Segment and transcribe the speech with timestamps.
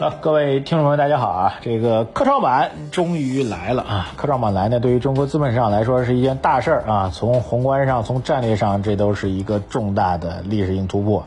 [0.00, 1.54] 好，各位听众朋友，大家好啊！
[1.60, 4.12] 这个科创板终于来了啊！
[4.14, 7.10] 科创板来呢，对于中国资本市场来说是一件大事儿啊！
[7.12, 11.24] 从宏观上，从战略上，这都是一个重大的历史性突破，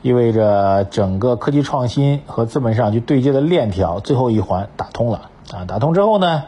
[0.00, 5.22] 意味着整个科技创新和资本市场去对接的链条最后一环打通了
[5.52, 5.66] 啊！
[5.66, 6.44] 打通之后呢？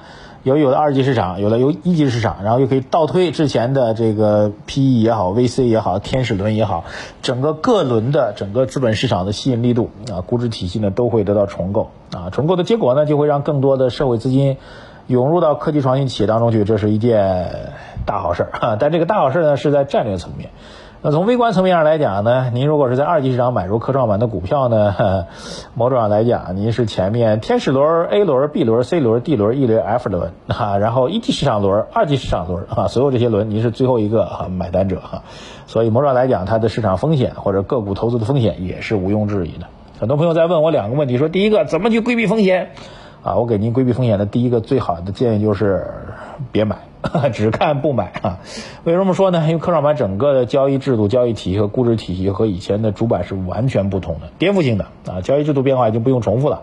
[0.47, 6.85] 有有的二级市场，有的有一级市场，然后又可以倒推之前的这个 PE 也好，VC 也好，天使轮也好，
[7.21, 14.57] 整个各轮的整个资本市场的吸引力度啊，估值体系呢都会得到重构啊，重构的结果呢就会让更多的社会资金
[15.09, 17.73] 涌入到科技创新企业当中去，这是一件
[18.05, 18.77] 大好事儿。
[18.79, 20.51] 但这个大好事呢是在战略层面。
[21.07, 25.27] 那从微观层面上来讲呢，您如果是在二级市场买入科创板的股票呢，
[25.75, 35.23] 某种上来讲，您是前面天使轮、A 轮、B 轮、C 轮、D 轮、E 轮、F 轮啊， 然后一级市场轮、二级市场轮啊，所有这些轮您是最后一个啊买单者哈，
[35.69, 39.69] 所以某种上来讲，它的市场风险或者个股投资的风险也是毋庸置疑的。
[40.01, 42.71] 很多朋友在问我两个问题，说第一个怎么去规避风险
[43.23, 43.37] 啊？
[43.37, 45.87] 我给您规避风险的第一个最好的建议就是
[46.53, 46.79] 别买。
[47.33, 48.41] 只看不买啊？
[48.83, 49.45] 为什么说呢？
[49.47, 55.21] 因为科创板整个的交易制度、交易体系和估值体系和以前的主板是完全不同的，颠覆性的啊！
[55.21, 56.63] 交易制度变化已经不用重复了。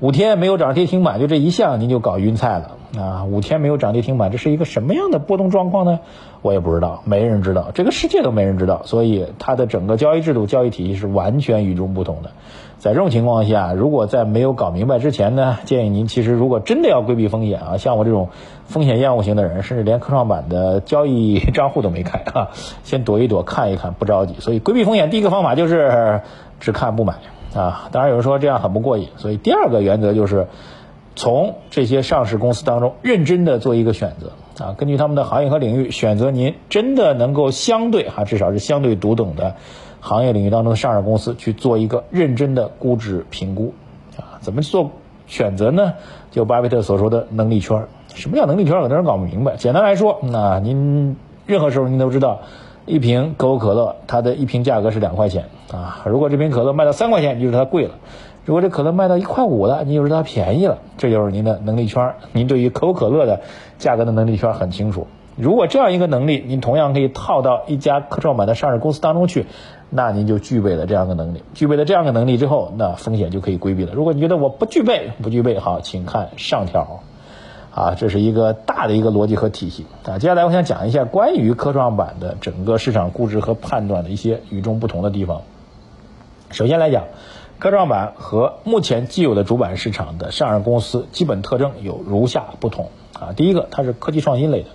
[0.00, 3.24] 五天没有涨跌停板，就这一项您就搞晕菜了啊！
[3.24, 6.00] 五天没有涨跌停板，这是一个什么样的波动状况呢？
[6.42, 12.30] 我也不知道，没人知道，这个世界都没人知道，所以它的整个交易制度、交易体系是完全与众不同的。
[12.78, 18.28] 在这种情况下，如果在没有搞明白之前呢，建议您其实如果真的要规避风险啊，像我这种
[18.66, 22.50] 风险厌恶型的人，甚至连科创板的交易账户都没开啊，
[22.82, 24.34] 先躲一躲，看一看，不着急。
[24.38, 26.20] 所以规避风险第一个方法就是
[26.60, 27.14] 只看不买
[27.54, 27.88] 啊。
[27.90, 30.48] 当然有人说这样很不过瘾，所以第二个原则就是
[31.16, 39.54] 从这些上市公司当中认真的做一个选择啊，根据他们的行业和领域选择您真的能够相对哈，至少是相对读懂的。
[40.00, 43.72] 行业领域当中的上市公司去做一个认真的估值评估，
[44.18, 44.90] 啊，怎么做
[45.26, 45.94] 选择呢？
[46.30, 47.86] 就巴菲特所说的能力圈。
[48.08, 48.80] 什么叫能力圈？
[48.80, 49.56] 很多人搞不明白。
[49.56, 51.16] 简单来说，那您
[51.46, 52.40] 任何时候您都知道，
[52.84, 56.02] 一瓶可口可乐它的一瓶价格是两块钱啊。
[56.04, 57.94] 如果这瓶可乐卖到三块钱，就是它贵了；
[58.44, 60.78] 如果这可乐卖到一块五了，你就知道它便宜了。
[60.98, 62.14] 这就是您的能力圈。
[62.32, 63.40] 您对于可口可乐的
[63.78, 65.06] 价格的能力圈很清楚。
[65.36, 69.46] 如果这样一个能力，您同样可以套到一家科创板的上市公司当中去，
[69.90, 71.42] 那您就具备了这样的能力。
[71.54, 73.94] 具备了这样的能力之后，那风险就可以规避了。
[73.94, 77.00] 如果你觉得我不具备，不具备，好，请看上条。
[77.74, 80.18] 啊，这是一个大的一个逻辑和体系啊。
[80.18, 85.40] 接下来我想讲一下关于科创板的整个市场估值和判断的一些与众不同的地方。
[86.50, 87.06] 首先来讲，
[87.58, 93.32] 科创板和目前既有的主板市场的上市公司基本特征有如下不同啊。
[93.34, 94.68] 第一个，它是科技创新类的。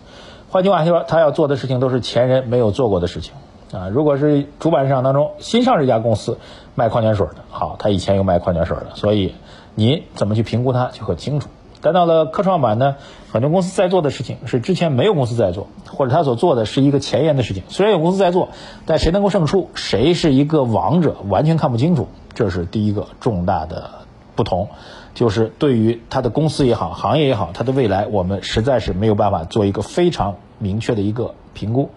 [0.49, 3.33] 换句话说，它要做的事情都是前人没有做过的事情
[3.71, 3.89] 啊！
[3.89, 6.39] 如果是主板市场当中新上市一家公司
[6.73, 9.35] 卖矿泉水的，好，他以前有卖矿泉水的，所以
[9.75, 11.49] 你怎么去评估它就很清楚。
[11.81, 12.95] 但到了科创板呢，
[13.31, 17.63] 很多公司在做的事情是之前没有公司在做，或者他所做的是一个前沿的事情。
[17.69, 18.49] 虽然有公司在做，
[18.87, 22.07] 但谁能够胜出，谁是一个王者，完全看不清楚。
[22.33, 23.89] 这是第一个重大的
[24.35, 24.69] 不同。
[25.15, 31.89] 就是对于它的公司也好，行业也好，它的未来，我们实在是没有办法做一个非常明确的一个评估。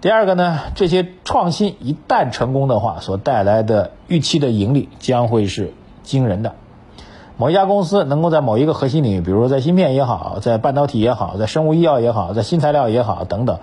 [0.00, 5.72] 第二个呢，这些创新一旦成功的话，所带来的预期的盈利将会是
[6.02, 6.54] 惊人的。
[7.36, 13.58] 某一家公司能够在某一个核心领域，比如说在芯片也好，在半导体也好，在生物医药也好，在新材料也好等等。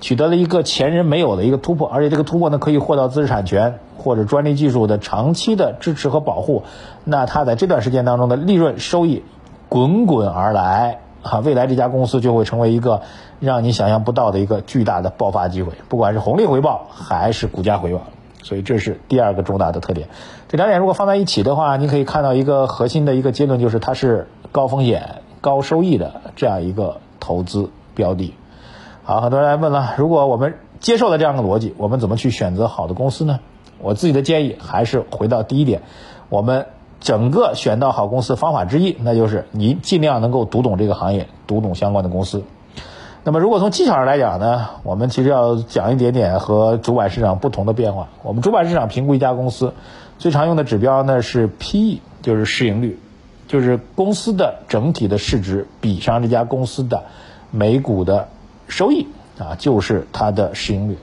[0.00, 6.64] 取得了一个前人没有的一个突破，而且这个突破呢可以获得知识产权或者专利技术的长期的支持和保护，
[7.04, 9.22] 那它在这段时间当中的利润收益
[9.70, 13.00] 滚滚而来啊，未来这家公司就会成为一个
[13.40, 18.02] 让你想象不到的一个巨大的爆发机会，不管是红利回报还是股价回报，
[18.44, 20.08] 所以这是第二个重大的特点。
[20.48, 28.34] 这两点如果放在一起的话，你可以看到一个核心的一个结论，就是它是高风险高收益的这样一个投资标的。
[29.02, 33.40] 好，很多人来问了，如果我们接受了这样的逻辑，我们怎么去选择好的公司呢？
[33.80, 35.82] 我自己的建议还是回到第一点，
[36.28, 36.66] 我们
[37.00, 42.44] 整个选到好公司方法之一，那就是你尽量能够读懂这个行业，读懂相关的公司。
[43.26, 48.08] 那么，如果从技巧上来讲呢，我们其实要讲一点点和主板市场不同的变化。
[48.22, 49.72] 我们主板市场评估一家公司
[50.18, 52.98] 最常用的指标呢是 PE，就是市盈率，
[53.48, 57.04] 就是公司的整体的市值比上这家公司的
[57.50, 58.28] 每股的。
[58.66, 60.96] 收益啊，就是它的市盈率。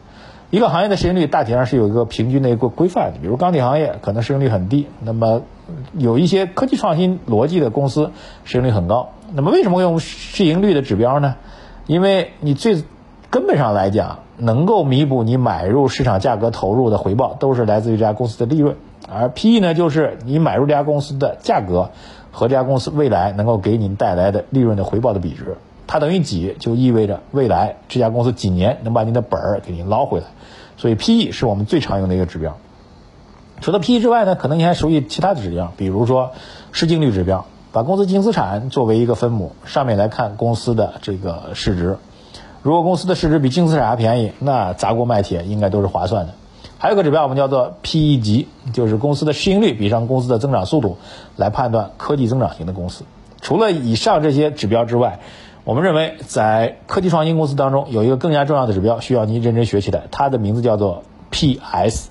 [0.49, 3.19] 一个行业的市盈率大体上是有一个平均的一个规范的。
[3.19, 5.43] 比如钢铁行业可能市盈率很低，那么
[5.97, 8.11] 有一些科技创新逻辑的公司
[8.43, 9.09] 市盈率很高。
[9.33, 11.35] 那么为什么用市盈率的指标呢？
[11.91, 12.85] 因为你最
[13.29, 18.77] 根本上来讲，能够弥补你买入市场价格投入的回报，都是来自于这家公司的利润
[19.09, 21.89] 而 P/E 呢，就是你买入这家公司的价格
[22.31, 25.57] 和这家公司未来能够给你带来的利润的回报的比值。
[25.85, 30.27] 它等于几，就意味着未来这家公司几年能把你的本儿给你捞回来。
[30.77, 32.55] 所以 P/E 是我们最常用的一个指标。
[33.59, 36.31] 除了 P/E 之外呢，可能你还熟悉其他的指标，比如说
[36.71, 41.97] 市净率指标，把公司净资产作为一个分母，上面来看公司的这个市值。
[42.63, 46.33] 如果公司的市值比净资产还便宜，那砸锅卖铁应该都是划算的。
[46.77, 50.97] 还有个指标我们叫做 P/E 级，就是公司的市盈率比上公司的增长速度，
[51.35, 53.03] 来判断科技增长型的公司。
[53.39, 55.19] 除了以上这些指标之外，
[55.63, 62.09] 我们认为在科技创新公司当中有一个更加重要的指标需要您认真学起来，它的名字叫做 P/S，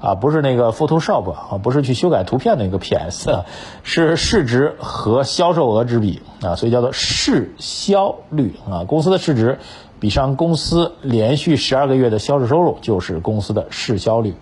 [0.00, 3.44] 啊，不是那个 Photoshop 啊，不是去修改图片的那个 P/S，
[3.82, 9.58] 是市值和销售额之比啊，所以叫做市销率啊，公司的市值。
[10.00, 14.34] 比上公司连续十二个月的销售收入就是公司的市销率。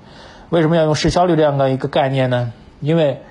[0.50, 2.52] 为什么要用市销率这样的一个概念呢？
[2.78, 3.22] 因为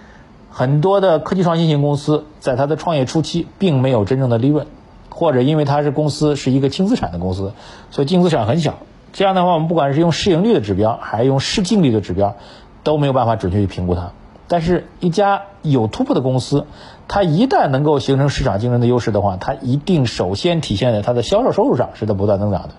[0.49, 4.67] 很多的科技创新型公司在它的创业初期并没有真正的利润，
[5.09, 7.53] 或者因为它是公司是一个轻资产的公司，
[7.91, 8.79] 所以净资产很小。
[9.17, 12.35] 这样的话，我们不管是用市盈率的指标，还是用市净率的指标，
[12.83, 14.11] 都没有办法准确去评估它。
[14.47, 16.67] 但是，一家有突破的公司，
[17.07, 22.75] 它一旦能够形成市场竞争的优势的话，它一定首先体现在它的销售收入上是在不断增长的。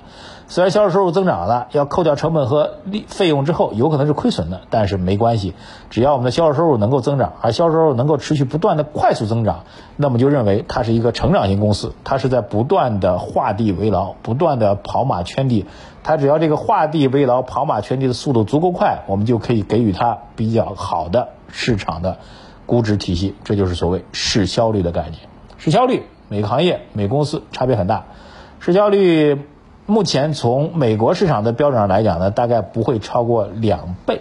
[0.50, 5.52] 虽然销售收入增长了，要扣掉成本和利费用之后，有可能是亏损的，但是没关系，
[5.90, 9.64] 只要我们的销售收入能够增长，而销售收入能够持续不断的快速增长，
[9.96, 15.66] 那么就认为它是一个成长型公司，它是在不断的画地为牢，不断的跑马圈地。
[16.02, 22.16] 它只要这个画地为牢、跑马圈地的速度足够快，我们就可以给予它比较好的市场的
[22.64, 23.34] 估值体系。
[23.44, 25.20] 这就是所谓市销率的概念。
[25.58, 28.06] 市销率每个行业、每公司差别很大，
[28.60, 29.42] 市销率。
[29.90, 34.20] 目前从美国市场的标准上来讲呢，大概不会超过两倍。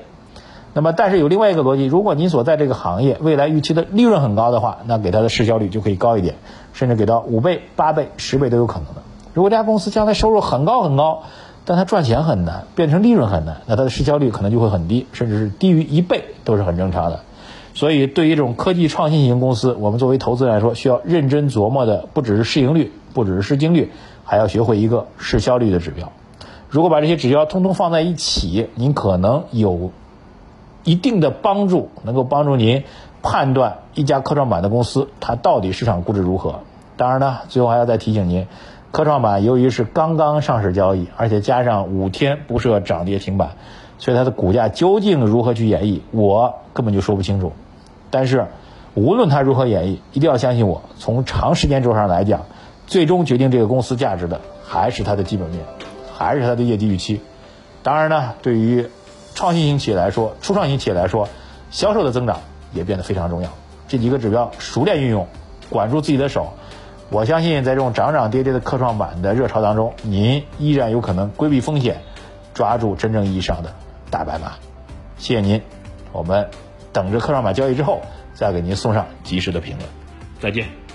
[0.74, 6.36] 那么，但是有另外一个逻辑，如果您所在这个行业未来预期的利润很高的话，那给它的市销率就可以高一点，
[6.72, 9.02] 甚至给到五倍、八倍、十倍都有可能的。
[9.34, 11.24] 如果这家公司将来收入很高很高，
[11.66, 17.20] 但它赚钱很难，变成利润很难，那它的市销率可能就会很低，甚至是低于一倍都是很正常的。
[17.74, 23.92] 所以，对于这种科技创新型公司，我们作为投资人来说，需要认真琢磨的不只是市盈率，不只是市净率。
[24.30, 26.12] 还要学会一个市销率的指标。
[26.70, 29.92] 如果把这些指标通通放在一起，您可能有
[30.84, 32.84] 一定的帮助，能够帮助您
[33.22, 36.60] 判断一家科创板的公司它到底市场估值如何。
[36.98, 38.48] 当然呢，最后还要再提醒您，
[38.92, 43.52] 科创板由于是刚刚上市交易，而且加上五天不设涨跌停板，
[43.98, 47.54] 所以它的股价究竟如何去演绎，我根本就说不清楚。
[48.12, 48.48] 但是
[48.94, 52.42] 无论它如何演绎，一定要相信我，从长时间轴上来讲。
[52.88, 55.64] 最终决定这个公司价值的还是它的基本面，
[56.18, 57.22] 还是它的业绩预期。
[57.84, 58.88] 当然呢，对于
[59.36, 61.30] 创新型企业来说，初创型企业来说，
[61.70, 62.40] 销售的增长
[62.74, 63.50] 也变得非常重要。
[63.88, 65.28] 这几个指标熟练运用，
[65.70, 66.54] 管住自己的手，
[67.10, 72.02] 我相信在这种涨涨跌跌的科创板的热潮当中，您依然有可能规避风险，
[72.54, 73.74] 抓住真正意义上的
[74.10, 74.54] 大白马。
[75.18, 75.62] 谢谢您，
[76.12, 76.50] 我们
[76.94, 78.02] 等着科创板交易之后，
[78.34, 79.90] 再给您送上及时的评论。
[80.40, 80.87] 再见。